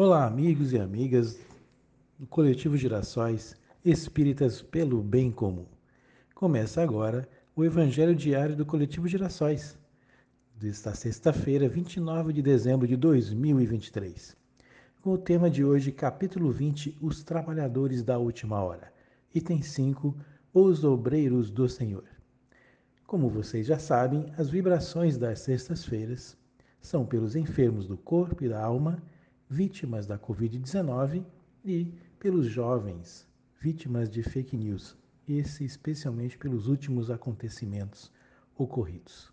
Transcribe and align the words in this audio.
Olá, 0.00 0.26
amigos 0.26 0.72
e 0.72 0.78
amigas 0.78 1.40
do 2.16 2.24
Coletivo 2.24 2.76
Girassóis 2.76 3.56
Espíritas 3.84 4.62
pelo 4.62 5.02
Bem 5.02 5.28
Comum. 5.28 5.66
Começa 6.36 6.80
agora 6.80 7.28
o 7.56 7.64
Evangelho 7.64 8.14
Diário 8.14 8.54
do 8.54 8.64
Coletivo 8.64 9.08
Girassóis, 9.08 9.76
desta 10.54 10.94
sexta-feira, 10.94 11.68
29 11.68 12.32
de 12.32 12.40
dezembro 12.40 12.86
de 12.86 12.94
2023. 12.96 14.36
Com 15.02 15.14
o 15.14 15.18
tema 15.18 15.50
de 15.50 15.64
hoje, 15.64 15.90
capítulo 15.90 16.52
20, 16.52 16.96
Os 17.02 17.24
Trabalhadores 17.24 18.04
da 18.04 18.18
Última 18.18 18.62
Hora. 18.62 18.92
Item 19.34 19.62
5, 19.62 20.16
Os 20.54 20.84
Obreiros 20.84 21.50
do 21.50 21.68
Senhor. 21.68 22.04
Como 23.04 23.28
vocês 23.28 23.66
já 23.66 23.80
sabem, 23.80 24.32
as 24.38 24.48
vibrações 24.48 25.18
das 25.18 25.40
sextas-feiras 25.40 26.36
são 26.80 27.04
pelos 27.04 27.34
enfermos 27.34 27.88
do 27.88 27.96
corpo 27.96 28.44
e 28.44 28.48
da 28.48 28.62
alma, 28.62 29.02
vítimas 29.50 30.06
da 30.06 30.18
Covid-19 30.18 31.24
e 31.64 31.92
pelos 32.18 32.46
jovens, 32.46 33.26
vítimas 33.60 34.10
de 34.10 34.22
fake 34.22 34.56
news, 34.56 34.96
esse 35.26 35.64
especialmente 35.64 36.36
pelos 36.36 36.66
últimos 36.66 37.10
acontecimentos 37.10 38.12
ocorridos. 38.56 39.32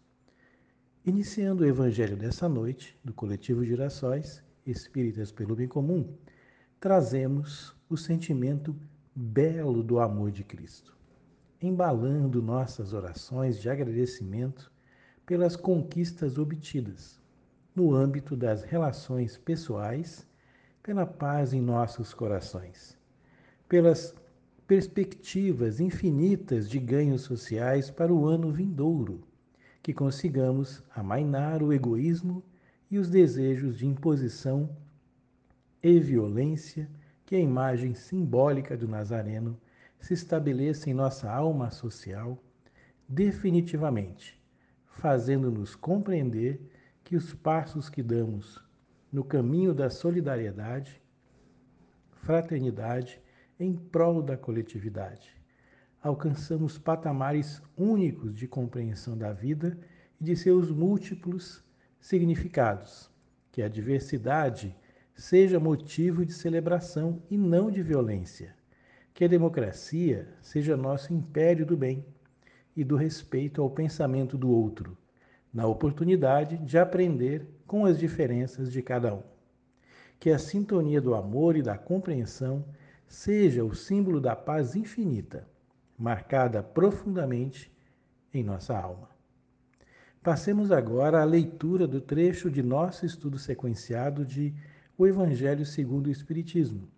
Iniciando 1.05 1.63
o 1.63 1.67
evangelho 1.67 2.15
dessa 2.15 2.47
noite, 2.47 2.97
do 3.03 3.13
coletivo 3.13 3.65
Girassóis, 3.65 4.41
Espíritas 4.65 5.31
pelo 5.31 5.55
Bem 5.55 5.67
Comum, 5.67 6.16
trazemos 6.79 7.75
o 7.89 7.97
sentimento 7.97 8.75
belo 9.16 9.83
do 9.83 9.99
amor 9.99 10.31
de 10.31 10.43
Cristo, 10.43 10.95
embalando 11.61 12.41
nossas 12.41 12.93
orações 12.93 13.59
de 13.59 13.69
agradecimento 13.69 14.71
pelas 15.25 15.55
conquistas 15.55 16.38
obtidas 16.38 17.19
no 17.75 17.93
âmbito 17.93 18.35
das 18.35 18.63
relações 18.63 19.38
pessoais, 19.38 20.25
pela 20.81 21.05
paz 21.05 21.53
em 21.53 21.61
nossos 21.61 22.13
corações, 22.13 22.97
pelas 23.67 24.16
perspectivas 24.66 25.80
infinitas 25.80 26.69
de 26.69 26.80
ganhos 26.80 27.22
sociais 27.22 27.91
para 27.91 28.13
o 28.13 28.25
ano 28.25 28.52
vindouro, 28.52 29.22
que 29.83 29.94
consigamos 29.94 30.81
amainar 30.95 31.61
o 31.61 31.73
egoísmo 31.73 32.41
e 32.89 32.97
os 32.97 33.09
desejos 33.09 33.78
de 33.78 33.85
imposição 33.85 34.69
e 35.83 36.00
violência 36.00 36.89
que 37.25 37.35
a 37.35 37.39
imagem 37.39 37.94
simbólica 37.94 38.78
do 38.78 38.88
Nazareno 38.88 39.59
se 40.00 40.13
estabeleça 40.13 40.89
em 40.89 40.94
nossa 40.94 41.30
alma 41.30 41.72
social 41.72 42.41
definitivamente, 43.07 44.39
fazendo-nos 44.85 45.75
compreender 45.75 46.59
que 47.06 47.16
os 47.16 47.36
passos 47.36 47.88
que 47.88 48.02
damos 48.02 48.59
no 49.11 49.23
caminho 49.23 49.75
da 49.75 49.92
solidariedade, 49.92 51.00
fraternidade, 52.16 53.22
em 53.59 53.75
prol 53.75 54.23
da 54.23 54.36
coletividade, 54.36 55.30
alcançamos 56.02 56.80
patamares 56.80 57.62
únicos 57.78 58.34
de 58.34 58.47
compreensão 58.47 59.16
da 59.16 59.31
vida 59.31 59.78
e 60.20 60.23
de 60.23 60.36
seus 60.36 60.72
múltiplos 60.72 61.64
significados, 62.02 63.12
que 63.52 63.62
a 63.62 63.69
diversidade 63.69 64.75
seja 65.14 65.59
motivo 65.59 66.25
de 66.25 66.34
celebração 66.34 67.22
e 67.30 67.38
não 67.38 67.69
de 67.69 67.84
violência, 67.84 68.56
que 69.14 69.23
a 69.23 69.28
democracia 69.28 70.28
seja 70.42 70.75
nosso 70.75 71.14
império 71.14 71.67
do 71.67 71.78
bem 71.78 72.03
e 72.75 72.84
do 72.84 72.95
respeito 72.95 73.62
ao 73.62 73.69
pensamento 73.69 74.40
do 74.40 74.50
outro 74.50 74.97
na 75.56 75.66
oportunidade 75.66 76.58
de 76.58 76.78
aprender 76.78 77.48
com 77.66 77.86
as 77.86 77.98
diferenças 77.98 78.70
de 78.70 78.81
cada 78.81 79.16
um. 79.16 79.23
Que 80.20 80.30
a 80.30 80.38
sintonia 80.38 81.00
do 81.00 81.16
amor 81.16 81.56
e 81.56 81.62
da 81.62 81.78
compreensão 81.78 82.66
seja 83.08 83.64
o 83.64 83.73
símbolo 83.73 84.20
da 84.20 84.36
paz 84.36 84.75
infinita, 84.75 85.47
marcada 85.97 86.62
profundamente 86.62 87.72
em 88.34 88.44
nossa 88.44 88.78
alma. 88.78 89.07
Passemos 90.22 90.74
agora 90.74 91.22
à 91.22 91.24
leitura 91.24 91.88
do 91.88 92.02
trecho 92.02 92.52
de 92.52 92.62
nosso 92.62 93.06
estudo 93.06 93.40
sequenciado 93.40 94.25
de 94.25 94.53
O 94.97 95.08
Evangelho 95.08 95.66
segundo 95.66 96.08
o 96.08 96.12
Espiritismo, 96.12 96.90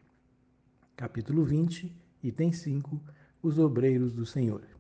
capítulo 0.96 1.44
20, 1.44 1.96
item 2.24 2.52
5, 2.52 3.00
Os 3.44 3.60
Obreiros 3.60 4.14
do 4.14 4.26
Senhor. 4.26 4.77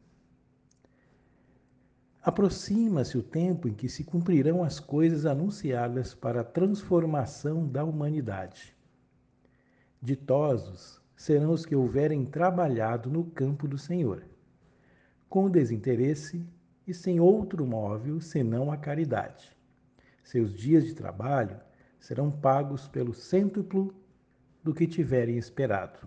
Aproxima-se 2.27 3.17
o 3.17 3.23
tempo 3.23 3.69
em 3.69 3.73
que 3.73 3.87
se 3.87 4.03
cumprirão 4.03 4.61
as 4.61 4.81
coisas 4.81 5.25
anunciadas 5.25 6.13
para 6.13 6.41
a 6.41 6.43
transformação 6.43 7.65
da 7.65 7.85
humanidade. 7.85 8.75
Ditosos 10.01 11.01
serão 11.15 11.53
os 11.53 11.65
que 11.65 11.73
houverem 11.73 12.25
trabalhado 12.25 13.09
no 13.09 13.23
campo 13.23 13.65
do 13.65 13.77
Senhor, 13.77 14.25
com 15.29 15.49
desinteresse 15.49 16.45
e 16.85 16.93
sem 16.93 17.17
outro 17.17 17.65
móvel 17.65 18.19
senão 18.19 18.73
a 18.73 18.75
caridade. 18.75 19.55
Seus 20.21 20.53
dias 20.53 20.83
de 20.83 20.93
trabalho 20.93 21.57
serão 21.97 22.29
pagos 22.29 22.89
pelo 22.89 23.13
cêntuplo 23.13 23.95
do 24.61 24.73
que 24.73 24.85
tiverem 24.85 25.37
esperado. 25.37 26.05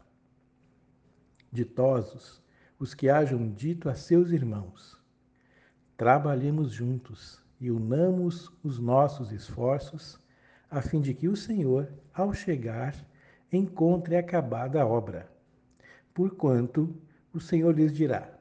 Ditosos 1.50 2.42
os 2.78 2.92
que 2.92 3.08
hajam 3.08 3.50
dito 3.50 3.88
a 3.88 3.94
seus 3.94 4.32
irmãos: 4.32 4.99
trabalhemos 6.00 6.72
juntos 6.72 7.44
e 7.60 7.70
unamos 7.70 8.50
os 8.64 8.78
nossos 8.78 9.32
esforços, 9.32 10.18
a 10.70 10.80
fim 10.80 10.98
de 10.98 11.12
que 11.12 11.28
o 11.28 11.36
Senhor, 11.36 11.92
ao 12.14 12.32
chegar, 12.32 12.96
encontre 13.52 14.16
acabada 14.16 14.80
a 14.80 14.86
obra. 14.86 15.30
Porquanto 16.14 16.96
o 17.34 17.38
Senhor 17.38 17.74
lhes 17.74 17.92
dirá: 17.92 18.32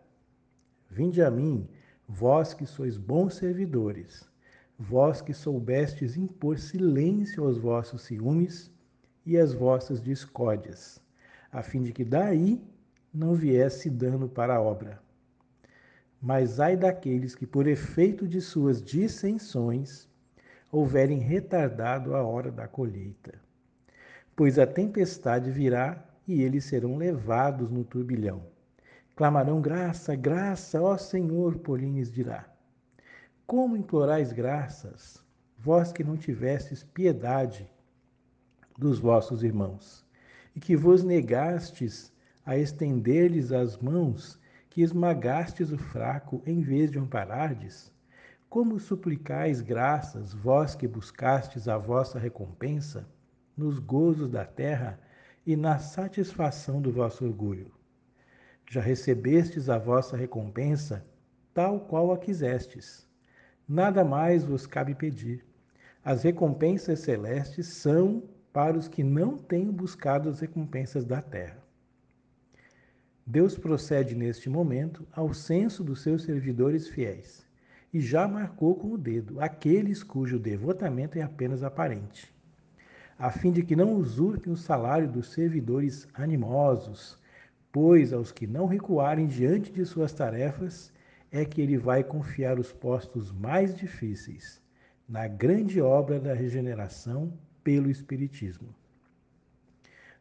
Vinde 0.89 1.21
a 1.21 1.29
mim, 1.29 1.67
vós 2.07 2.53
que 2.53 2.65
sois 2.65 2.95
bons 2.95 3.33
servidores, 3.33 4.25
vós 4.77 5.21
que 5.21 5.33
soubestes 5.33 6.15
impor 6.15 6.57
silêncio 6.57 7.43
aos 7.43 7.57
vossos 7.57 8.03
ciúmes 8.03 8.71
e 9.25 9.37
às 9.37 9.51
vossas 9.51 10.01
discórdias, 10.01 11.03
a 11.51 11.61
fim 11.61 11.83
de 11.83 11.91
que 11.91 12.05
daí 12.05 12.63
não 13.13 13.33
viesse 13.33 13.89
dano 13.89 14.29
para 14.29 14.55
a 14.55 14.61
obra. 14.61 15.08
Mas 16.21 16.59
ai 16.59 16.75
daqueles 16.75 17.33
que, 17.33 17.47
por 17.47 17.67
efeito 17.67 18.27
de 18.27 18.41
suas 18.41 18.81
dissensões, 18.81 20.07
houverem 20.71 21.19
retardado 21.19 22.15
a 22.15 22.23
hora 22.23 22.51
da 22.51 22.67
colheita. 22.67 23.33
Pois 24.35 24.59
a 24.59 24.67
tempestade 24.67 25.49
virá 25.49 26.03
e 26.27 26.41
eles 26.41 26.65
serão 26.65 26.97
levados 26.97 27.71
no 27.71 27.83
turbilhão. 27.83 28.43
Clamarão 29.15 29.59
graça, 29.59 30.15
graça, 30.15 30.81
ó 30.81 30.97
Senhor, 30.97 31.57
porém 31.57 31.95
lhes 31.95 32.11
dirá. 32.11 32.47
Como 33.45 33.75
implorais 33.75 34.31
graças, 34.31 35.23
vós 35.57 35.91
que 35.91 36.03
não 36.03 36.15
tivestes 36.15 36.83
piedade 36.83 37.69
dos 38.77 38.99
vossos 38.99 39.43
irmãos, 39.43 40.05
e 40.55 40.59
que 40.59 40.75
vos 40.75 41.03
negastes 41.03 42.13
a 42.45 42.57
estender-lhes 42.57 43.51
as 43.51 43.77
mãos 43.77 44.38
que 44.69 44.81
esmagastes 44.81 45.71
o 45.71 45.77
fraco 45.77 46.41
em 46.45 46.61
vez 46.61 46.91
de 46.91 46.99
amparardes? 46.99 47.91
Como 48.47 48.79
suplicais 48.79 49.61
graças, 49.61 50.33
vós 50.33 50.75
que 50.75 50.87
buscastes 50.87 51.67
a 51.67 51.77
vossa 51.77 52.19
recompensa 52.19 53.07
nos 53.57 53.79
gozos 53.79 54.29
da 54.29 54.45
terra 54.45 54.99
e 55.45 55.55
na 55.55 55.79
satisfação 55.79 56.81
do 56.81 56.91
vosso 56.91 57.25
orgulho? 57.25 57.71
Já 58.69 58.81
recebestes 58.81 59.69
a 59.69 59.79
vossa 59.79 60.15
recompensa, 60.15 61.05
tal 61.53 61.79
qual 61.79 62.11
a 62.11 62.17
quisestes. 62.17 63.07
Nada 63.67 64.03
mais 64.03 64.43
vos 64.43 64.67
cabe 64.67 64.93
pedir. 64.93 65.43
As 66.03 66.23
recompensas 66.23 66.99
celestes 66.99 67.67
são 67.67 68.23
para 68.53 68.77
os 68.77 68.87
que 68.87 69.03
não 69.03 69.37
têm 69.37 69.71
buscado 69.71 70.29
as 70.29 70.39
recompensas 70.39 71.05
da 71.05 71.21
terra. 71.21 71.68
Deus 73.31 73.55
procede 73.55 74.15
neste 74.15 74.49
momento 74.49 75.05
ao 75.11 75.35
censo 75.35 75.83
dos 75.83 76.01
seus 76.01 76.23
servidores 76.23 76.87
fiéis 76.87 77.45
e 77.93 78.01
já 78.01 78.27
marcou 78.27 78.73
com 78.73 78.93
o 78.93 78.97
dedo 78.97 79.39
aqueles 79.39 80.01
cujo 80.01 80.39
devotamento 80.39 81.15
é 81.15 81.21
apenas 81.21 81.61
aparente, 81.61 82.33
a 83.19 83.29
fim 83.29 83.51
de 83.51 83.61
que 83.61 83.75
não 83.75 83.93
usurpem 83.93 84.51
o 84.51 84.57
salário 84.57 85.07
dos 85.07 85.31
servidores 85.31 86.07
animosos, 86.11 87.19
pois 87.71 88.13
aos 88.13 88.31
que 88.31 88.47
não 88.47 88.65
recuarem 88.65 89.27
diante 89.27 89.71
de 89.71 89.85
suas 89.85 90.11
tarefas 90.11 90.91
é 91.31 91.45
que 91.45 91.61
ele 91.61 91.77
vai 91.77 92.03
confiar 92.03 92.57
os 92.57 92.73
postos 92.73 93.31
mais 93.31 93.77
difíceis 93.77 94.59
na 95.07 95.27
grande 95.27 95.79
obra 95.79 96.19
da 96.19 96.33
regeneração 96.33 97.31
pelo 97.63 97.91
Espiritismo. 97.91 98.73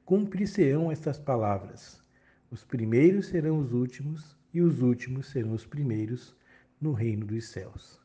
Cumprir-se-ão 0.05 0.93
estas 0.93 1.19
palavras 1.19 2.07
os 2.51 2.65
primeiros 2.65 3.27
serão 3.27 3.59
os 3.59 3.73
últimos 3.73 4.35
e 4.55 4.63
os 4.63 4.81
últimos 4.81 5.27
serão 5.29 5.53
os 5.53 5.67
primeiros 5.67 6.35
no 6.81 6.93
reino 6.93 7.27
dos 7.27 7.49
céus. 7.49 8.01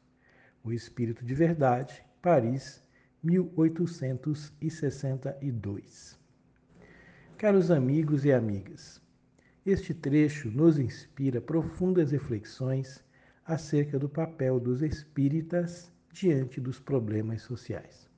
O 0.63 0.73
Espírito 0.73 1.23
de 1.23 1.33
Verdade, 1.33 2.03
Paris, 2.21 2.83
1862. 3.23 6.19
Caros 7.37 7.71
amigos 7.71 8.25
e 8.25 8.33
amigas, 8.33 9.01
este 9.65 9.93
trecho 9.93 10.51
nos 10.51 10.77
inspira 10.77 11.39
profundas 11.39 12.11
reflexões 12.11 13.01
acerca 13.45 13.97
do 13.97 14.09
papel 14.09 14.59
dos 14.59 14.81
espíritas 14.81 15.89
diante 16.11 16.59
dos 16.59 16.77
problemas 16.79 17.43
sociais, 17.43 18.09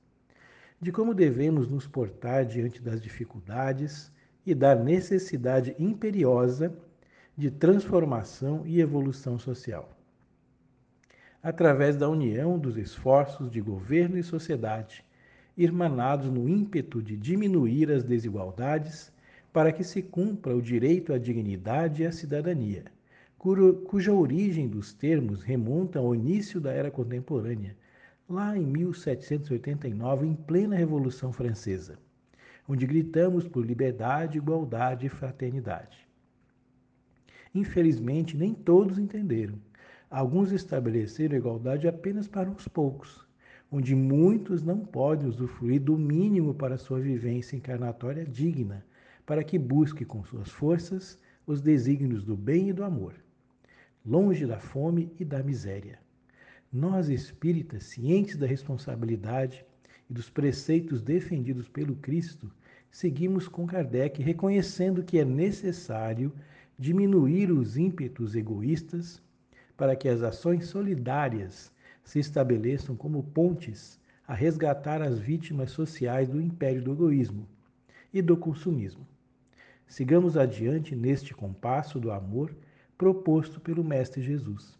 de 0.80 0.90
como 0.90 1.14
devemos 1.14 1.68
nos 1.68 1.86
portar 1.86 2.44
diante 2.44 2.82
das 2.82 3.00
dificuldades 3.00 4.10
e 4.46 4.54
da 4.54 4.74
necessidade 4.76 5.74
imperiosa 5.76 6.72
de 7.36 7.50
transformação 7.50 8.62
e 8.64 8.80
evolução 8.80 9.38
social. 9.38 9.90
Através 11.42 11.96
da 11.96 12.08
união 12.08 12.58
dos 12.58 12.76
esforços 12.76 13.50
de 13.50 13.60
governo 13.60 14.16
e 14.16 14.22
sociedade, 14.22 15.04
irmanados 15.56 16.30
no 16.30 16.48
ímpeto 16.48 17.02
de 17.02 17.16
diminuir 17.16 17.90
as 17.90 18.04
desigualdades 18.04 19.12
para 19.52 19.72
que 19.72 19.82
se 19.82 20.02
cumpra 20.02 20.54
o 20.54 20.62
direito 20.62 21.12
à 21.12 21.18
dignidade 21.18 22.02
e 22.02 22.06
à 22.06 22.12
cidadania, 22.12 22.84
cuja 23.38 24.12
origem 24.12 24.68
dos 24.68 24.92
termos 24.92 25.42
remonta 25.42 25.98
ao 25.98 26.14
início 26.14 26.60
da 26.60 26.72
era 26.72 26.90
contemporânea, 26.90 27.76
lá 28.28 28.56
em 28.56 28.66
1789, 28.66 30.26
em 30.26 30.34
plena 30.34 30.76
Revolução 30.76 31.32
Francesa, 31.32 31.98
onde 32.68 32.86
gritamos 32.86 33.46
por 33.46 33.64
liberdade, 33.64 34.38
igualdade 34.38 35.06
e 35.06 35.08
fraternidade. 35.08 36.06
Infelizmente, 37.54 38.36
nem 38.36 38.52
todos 38.52 38.98
entenderam. 38.98 39.58
Alguns 40.10 40.52
estabeleceram 40.52 41.36
igualdade 41.36 41.88
apenas 41.88 42.28
para 42.28 42.50
uns 42.50 42.68
poucos, 42.68 43.26
onde 43.70 43.94
muitos 43.94 44.62
não 44.62 44.80
podem 44.80 45.28
usufruir 45.28 45.80
do 45.80 45.96
mínimo 45.96 46.54
para 46.54 46.78
sua 46.78 47.00
vivência 47.00 47.56
encarnatória 47.56 48.24
digna, 48.24 48.84
para 49.24 49.42
que 49.42 49.58
busque 49.58 50.04
com 50.04 50.22
suas 50.24 50.50
forças 50.50 51.18
os 51.46 51.60
desígnios 51.60 52.24
do 52.24 52.36
bem 52.36 52.68
e 52.68 52.72
do 52.72 52.84
amor, 52.84 53.14
longe 54.04 54.46
da 54.46 54.58
fome 54.58 55.12
e 55.18 55.24
da 55.24 55.42
miséria. 55.42 55.98
Nós 56.72 57.08
espíritas, 57.08 57.84
cientes 57.84 58.36
da 58.36 58.46
responsabilidade 58.46 59.64
e 60.08 60.12
dos 60.12 60.30
preceitos 60.30 61.02
defendidos 61.02 61.68
pelo 61.68 61.96
Cristo, 61.96 62.50
seguimos 62.90 63.48
com 63.48 63.66
Kardec 63.66 64.22
reconhecendo 64.22 65.02
que 65.02 65.18
é 65.18 65.24
necessário 65.24 66.32
diminuir 66.78 67.50
os 67.50 67.76
ímpetos 67.76 68.34
egoístas 68.34 69.22
para 69.76 69.96
que 69.96 70.08
as 70.08 70.22
ações 70.22 70.66
solidárias 70.66 71.72
se 72.04 72.18
estabeleçam 72.18 72.96
como 72.96 73.22
pontes 73.22 74.00
a 74.26 74.34
resgatar 74.34 75.02
as 75.02 75.18
vítimas 75.18 75.70
sociais 75.70 76.28
do 76.28 76.40
império 76.40 76.82
do 76.82 76.92
egoísmo 76.92 77.48
e 78.12 78.22
do 78.22 78.36
consumismo. 78.36 79.06
Sigamos 79.86 80.36
adiante 80.36 80.96
neste 80.96 81.34
compasso 81.34 82.00
do 82.00 82.10
amor 82.10 82.56
proposto 82.98 83.60
pelo 83.60 83.84
Mestre 83.84 84.22
Jesus, 84.22 84.78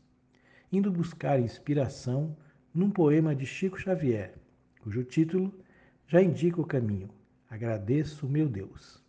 indo 0.72 0.90
buscar 0.90 1.38
inspiração 1.38 2.36
num 2.74 2.90
poema 2.90 3.34
de 3.34 3.46
Chico 3.46 3.78
Xavier, 3.78 4.34
cujo 4.86 5.02
título 5.02 5.52
já 6.06 6.22
indica 6.22 6.60
o 6.60 6.64
caminho. 6.64 7.10
Agradeço, 7.50 8.28
meu 8.28 8.48
Deus. 8.48 9.02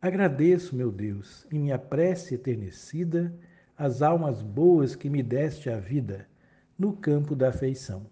Agradeço, 0.00 0.74
meu 0.74 0.90
Deus, 0.90 1.46
em 1.52 1.58
minha 1.58 1.78
prece 1.78 2.34
eternecida, 2.34 3.30
as 3.76 4.00
almas 4.00 4.40
boas 4.40 4.96
que 4.96 5.10
me 5.10 5.22
deste 5.22 5.68
a 5.68 5.78
vida 5.78 6.26
no 6.78 6.94
campo 6.94 7.36
da 7.36 7.50
afeição. 7.50 8.06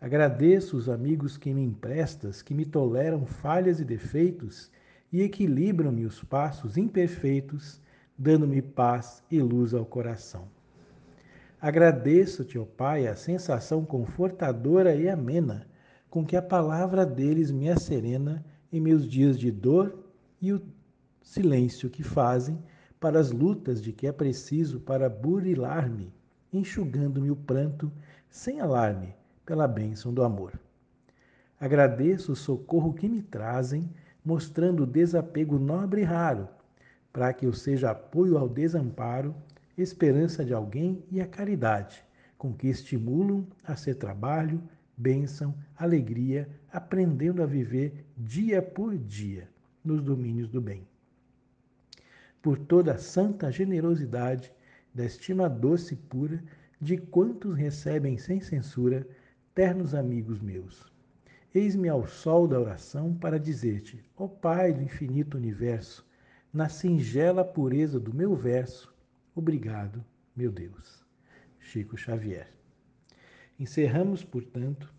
Agradeço 0.00 0.76
os 0.76 0.88
amigos 0.88 1.36
que 1.36 1.52
me 1.52 1.64
emprestas, 1.64 2.40
que 2.40 2.54
me 2.54 2.64
toleram 2.64 3.26
falhas 3.26 3.80
e 3.80 3.84
defeitos 3.84 4.70
e 5.12 5.22
equilibram-me 5.22 6.06
os 6.06 6.22
passos 6.22 6.76
imperfeitos, 6.76 7.80
dando-me 8.16 8.62
paz 8.62 9.24
e 9.28 9.42
luz 9.42 9.74
ao 9.74 9.84
coração. 9.84 10.48
Agradeço-te, 11.64 12.58
ó 12.58 12.66
Pai, 12.66 13.06
a 13.06 13.16
sensação 13.16 13.86
confortadora 13.86 14.94
e 14.94 15.08
amena 15.08 15.66
com 16.10 16.22
que 16.22 16.36
a 16.36 16.42
palavra 16.42 17.06
deles 17.06 17.50
me 17.50 17.70
acerena 17.70 18.44
em 18.70 18.78
meus 18.78 19.08
dias 19.08 19.38
de 19.38 19.50
dor 19.50 19.98
e 20.42 20.52
o 20.52 20.60
silêncio 21.22 21.88
que 21.88 22.02
fazem 22.02 22.62
para 23.00 23.18
as 23.18 23.30
lutas 23.30 23.80
de 23.80 23.94
que 23.94 24.06
é 24.06 24.12
preciso 24.12 24.78
para 24.78 25.08
burilar-me, 25.08 26.12
enxugando-me 26.52 27.30
o 27.30 27.36
pranto 27.36 27.90
sem 28.28 28.60
alarme 28.60 29.14
pela 29.46 29.66
bênção 29.66 30.12
do 30.12 30.22
amor. 30.22 30.60
Agradeço 31.58 32.32
o 32.32 32.36
socorro 32.36 32.92
que 32.92 33.08
me 33.08 33.22
trazem, 33.22 33.88
mostrando 34.22 34.82
o 34.82 34.86
desapego 34.86 35.58
nobre 35.58 36.02
e 36.02 36.04
raro, 36.04 36.46
para 37.10 37.32
que 37.32 37.46
eu 37.46 37.54
seja 37.54 37.90
apoio 37.90 38.36
ao 38.36 38.50
desamparo, 38.50 39.34
esperança 39.76 40.44
de 40.44 40.54
alguém 40.54 41.04
e 41.10 41.20
a 41.20 41.26
caridade, 41.26 42.04
com 42.38 42.52
que 42.52 42.68
estimulam 42.68 43.46
a 43.64 43.76
ser 43.76 43.96
trabalho, 43.96 44.62
bênção, 44.96 45.54
alegria, 45.76 46.48
aprendendo 46.72 47.42
a 47.42 47.46
viver 47.46 48.06
dia 48.16 48.62
por 48.62 48.96
dia 48.96 49.48
nos 49.84 50.02
domínios 50.02 50.48
do 50.48 50.60
bem 50.60 50.86
por 52.44 52.58
toda 52.58 52.92
a 52.92 52.98
santa 52.98 53.50
generosidade 53.50 54.52
da 54.94 55.02
estima 55.02 55.48
doce 55.48 55.94
e 55.94 55.96
pura 55.96 56.44
de 56.78 56.98
quantos 56.98 57.56
recebem 57.56 58.18
sem 58.18 58.38
censura, 58.38 59.08
ternos 59.54 59.94
amigos 59.94 60.42
meus. 60.42 60.92
Eis-me 61.54 61.88
ao 61.88 62.06
sol 62.06 62.46
da 62.46 62.60
oração 62.60 63.14
para 63.14 63.40
dizer-te, 63.40 64.04
ó 64.14 64.28
Pai 64.28 64.74
do 64.74 64.82
infinito 64.82 65.38
universo, 65.38 66.06
na 66.52 66.68
singela 66.68 67.42
pureza 67.42 67.98
do 67.98 68.14
meu 68.14 68.36
verso, 68.36 68.93
obrigado, 69.34 70.04
meu 70.36 70.50
Deus. 70.50 71.04
Chico 71.58 71.96
Xavier. 71.96 72.48
Encerramos, 73.58 74.22
portanto, 74.22 74.92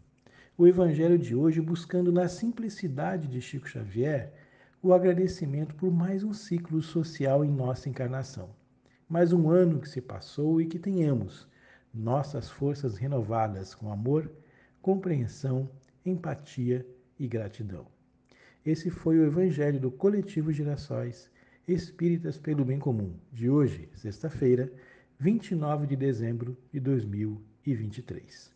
o 0.57 0.67
Evangelho 0.67 1.17
de 1.17 1.35
hoje 1.35 1.61
buscando 1.61 2.11
na 2.11 2.27
simplicidade 2.27 3.27
de 3.27 3.41
Chico 3.41 3.67
Xavier 3.67 4.33
o 4.81 4.93
agradecimento 4.93 5.75
por 5.75 5.91
mais 5.91 6.23
um 6.23 6.33
ciclo 6.33 6.81
social 6.81 7.43
em 7.43 7.51
nossa 7.51 7.89
encarnação. 7.89 8.49
Mais 9.07 9.33
um 9.33 9.49
ano 9.49 9.79
que 9.79 9.89
se 9.89 10.01
passou 10.01 10.61
e 10.61 10.65
que 10.65 10.79
tenhamos 10.79 11.47
nossas 11.93 12.49
forças 12.49 12.97
renovadas 12.97 13.73
com 13.73 13.91
amor, 13.91 14.31
compreensão, 14.81 15.69
empatia 16.05 16.85
e 17.19 17.27
gratidão. 17.27 17.87
Esse 18.65 18.89
foi 18.89 19.19
o 19.19 19.25
Evangelho 19.25 19.79
do 19.79 19.91
Coletivo 19.91 20.51
Girassóis 20.51 21.29
Espíritas 21.67 22.37
pelo 22.37 22.63
Bem 22.63 22.77
Comum, 22.77 23.15
de 23.33 23.49
hoje, 23.49 23.89
sexta-feira, 23.95 24.71
29 25.19 25.87
de 25.87 25.95
dezembro 25.95 26.55
de 26.71 26.79
2023. 26.79 28.54